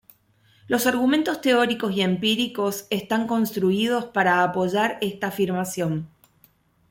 [0.65, 6.09] Los argumentos teóricos y empíricos están construidos para apoyar esta afirmación.